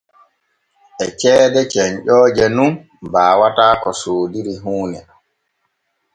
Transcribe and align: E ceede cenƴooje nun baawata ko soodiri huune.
E 1.03 1.05
ceede 1.19 1.61
cenƴooje 1.71 2.45
nun 2.55 2.73
baawata 3.11 3.65
ko 3.81 3.89
soodiri 4.01 4.53
huune. 4.63 4.99